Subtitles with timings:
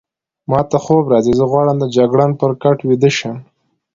[0.49, 3.37] ما ته خوب راځي، زه غواړم د جګړن پر کټ ویده شم.